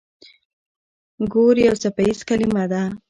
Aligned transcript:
ګور 1.33 1.55
يو 1.65 1.75
څپيز 1.81 2.17
کلمه 2.27 2.63
ده. 2.71 2.81